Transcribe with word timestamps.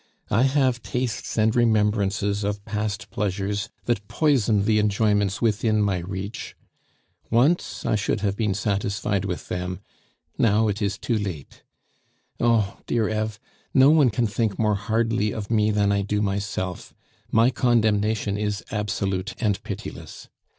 I 0.31 0.41
have 0.49 0.81
tastes 0.81 1.37
and 1.37 1.55
remembrances 1.55 2.43
of 2.43 2.65
past 2.65 3.11
pleasures 3.11 3.69
that 3.85 4.07
poison 4.07 4.65
the 4.65 4.79
enjoyments 4.79 5.43
within 5.43 5.79
my 5.79 5.99
reach; 5.99 6.55
once 7.29 7.85
I 7.85 7.95
should 7.95 8.21
have 8.21 8.35
been 8.35 8.55
satisfied 8.55 9.25
with 9.25 9.47
them, 9.49 9.79
now 10.39 10.67
it 10.69 10.81
is 10.81 10.97
too 10.97 11.19
late. 11.19 11.61
Oh, 12.39 12.79
dear 12.87 13.09
Eve, 13.09 13.39
no 13.75 13.91
one 13.91 14.09
can 14.09 14.25
think 14.25 14.57
more 14.57 14.73
hardly 14.73 15.31
of 15.33 15.51
me 15.51 15.69
than 15.69 15.91
I 15.91 16.01
do 16.01 16.19
myself; 16.19 16.95
my 17.31 17.51
condemnation 17.51 18.37
is 18.39 18.63
absolute 18.71 19.35
and 19.39 19.61
pitiless. 19.61 20.29